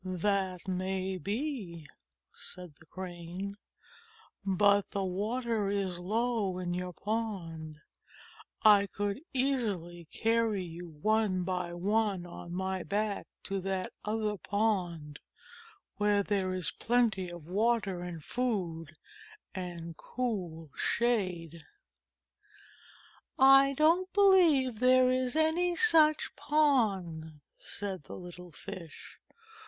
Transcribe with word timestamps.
"That 0.03 0.67
may 0.67 1.17
be," 1.19 1.87
said 2.33 2.73
the 2.79 2.87
Crane, 2.87 3.57
"but 4.43 4.89
the 4.89 5.03
water 5.03 5.69
is 5.69 5.97
so 5.97 6.01
low 6.01 6.57
in 6.57 6.73
your 6.73 6.91
pond. 6.91 7.77
I 8.63 8.87
could 8.87 9.19
easily 9.31 10.05
carry 10.05 10.63
you 10.63 10.87
one 10.89 11.43
by 11.43 11.67
THE 11.69 11.73
CRAB 11.73 11.73
AND 11.75 11.83
THE 11.83 11.83
CRANE 11.83 11.91
one 11.91 12.25
on 12.25 12.51
my 12.55 12.81
back 12.81 13.27
to 13.43 13.61
that 13.61 13.93
other 14.03 14.37
pond 14.37 15.19
where 15.97 16.23
there 16.23 16.51
is 16.51 16.71
plenty 16.79 17.29
of 17.29 17.45
water 17.45 18.01
and 18.01 18.23
food 18.23 18.93
and 19.53 19.95
cool 19.97 20.71
shade." 20.75 21.63
"I 23.37 23.73
don't 23.77 24.11
believe 24.13 24.79
there 24.79 25.11
is 25.11 25.35
any 25.35 25.75
such 25.75 26.35
pond," 26.35 27.39
said 27.59 28.05
the 28.05 28.17
little 28.17 28.51
Fish. 28.51 29.19